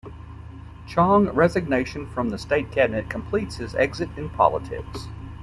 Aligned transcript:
Chong 0.87 1.27
resignation 1.29 2.07
from 2.11 2.29
the 2.31 2.39
state 2.39 2.71
cabinet 2.71 3.07
completes 3.07 3.57
his 3.57 3.75
exit 3.75 4.09
in 4.17 4.31
politics. 4.31 5.05